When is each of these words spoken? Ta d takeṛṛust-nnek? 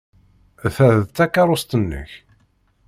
Ta 0.75 0.87
d 1.05 1.07
takeṛṛust-nnek? 1.15 2.11